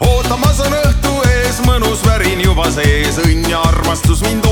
[0.00, 4.49] ootamas on õhtu ees mõnus värin juba sees, õnn ja armastus mind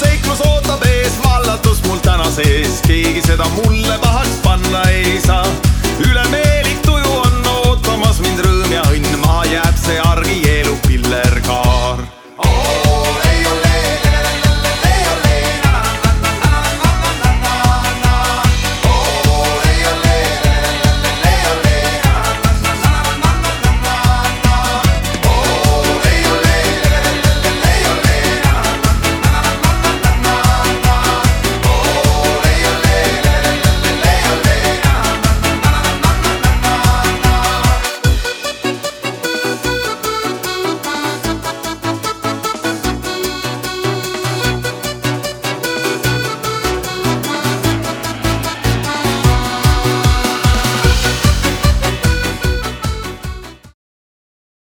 [0.00, 3.48] seiklus ootab ees, vallatus mul täna sees, keegi seda